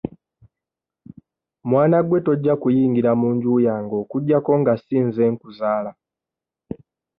Mwana 1.69 1.97
gwe 2.07 2.19
tojja 2.25 2.53
kuyingira 2.61 3.11
mu 3.19 3.27
nju 3.35 3.53
yange 3.67 3.95
okuggyako 4.03 4.51
nga 4.61 4.73
si 4.83 4.97
nze 5.07 5.23
nkuzaala. 5.33 5.91